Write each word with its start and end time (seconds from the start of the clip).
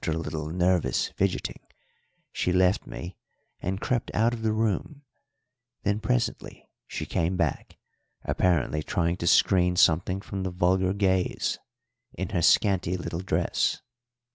After 0.03 0.13
a 0.13 0.17
little 0.17 0.49
nervous 0.49 1.09
fidgeting 1.09 1.59
she 2.31 2.51
left 2.51 2.87
me 2.87 3.17
and 3.59 3.79
crept 3.79 4.09
out 4.15 4.33
of 4.33 4.41
the 4.41 4.51
room; 4.51 5.03
then 5.83 5.99
presently 5.99 6.67
she 6.87 7.05
came 7.05 7.37
back, 7.37 7.77
apparently 8.23 8.81
trying 8.81 9.15
to 9.17 9.27
screen 9.27 9.75
something 9.75 10.19
from 10.19 10.41
the 10.41 10.49
vulgar 10.49 10.93
gaze 10.93 11.59
in 12.15 12.29
her 12.29 12.41
scanty 12.41 12.97
little 12.97 13.21
dress. 13.21 13.83